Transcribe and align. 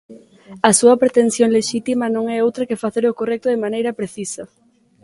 A 0.69 0.71
súa 0.79 0.99
pretensión 1.01 1.49
lexítima 1.57 2.05
non 2.15 2.25
é 2.35 2.37
outra 2.39 2.67
que 2.69 2.81
facer 2.83 3.03
o 3.07 3.17
correcto 3.19 3.47
de 3.49 3.61
maneira 3.65 3.97
precisa. 3.99 4.43